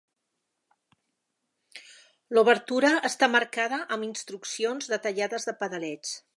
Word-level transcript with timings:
L'obertura 2.37 2.93
està 3.11 3.31
marcada 3.35 3.81
amb 3.97 4.11
instruccions 4.11 4.93
detallades 4.95 5.51
de 5.51 5.59
pedaleig. 5.65 6.15